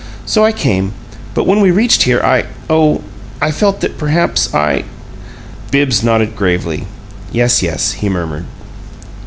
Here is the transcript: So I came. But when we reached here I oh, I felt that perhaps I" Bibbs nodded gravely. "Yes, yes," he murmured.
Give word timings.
So 0.25 0.43
I 0.43 0.51
came. 0.51 0.93
But 1.35 1.45
when 1.45 1.61
we 1.61 1.69
reached 1.69 2.01
here 2.09 2.19
I 2.23 2.45
oh, 2.71 3.03
I 3.39 3.51
felt 3.51 3.81
that 3.81 3.99
perhaps 3.99 4.51
I" 4.51 4.83
Bibbs 5.71 6.03
nodded 6.03 6.35
gravely. 6.35 6.87
"Yes, 7.31 7.61
yes," 7.61 7.91
he 7.91 8.09
murmured. 8.09 8.45